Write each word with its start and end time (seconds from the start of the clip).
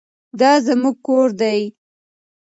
دا 0.39 0.51
زموږ 0.65 0.97
کور 1.05 1.29
دی. 1.41 1.59